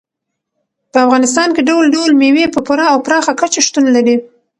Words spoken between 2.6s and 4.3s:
پوره او پراخه کچه شتون لري.